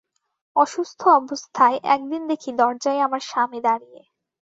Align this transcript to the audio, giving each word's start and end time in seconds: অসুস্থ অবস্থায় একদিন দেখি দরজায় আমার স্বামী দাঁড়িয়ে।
অসুস্থ 0.55 1.01
অবস্থায় 1.19 1.77
একদিন 1.95 2.21
দেখি 2.27 2.49
দরজায় 2.59 3.01
আমার 3.01 3.21
স্বামী 3.21 3.59
দাঁড়িয়ে। 3.63 4.01